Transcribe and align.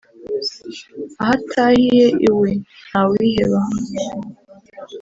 Aho 1.21 1.33
atahiye 1.37 2.05
iwe 2.27 2.49
(Ntawiheba) 2.87 3.61